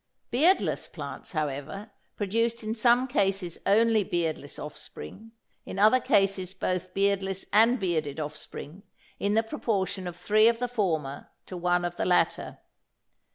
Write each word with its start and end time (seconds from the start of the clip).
Beardless 0.31 0.87
plants, 0.87 1.33
however, 1.33 1.91
produced 2.15 2.63
in 2.63 2.73
some 2.73 3.07
cases 3.07 3.59
only 3.67 4.03
beardless 4.03 4.57
offspring, 4.57 5.31
in 5.63 5.77
other 5.77 5.99
cases 5.99 6.55
both 6.55 6.95
beardless 6.95 7.45
and 7.53 7.79
bearded 7.79 8.19
offspring 8.19 8.81
in 9.19 9.35
the 9.35 9.43
proportion 9.43 10.07
of 10.07 10.15
three 10.17 10.47
of 10.47 10.57
the 10.57 10.67
former 10.67 11.29
to 11.45 11.55
one 11.55 11.85
of 11.85 11.97
the 11.97 12.05
latter. 12.07 12.57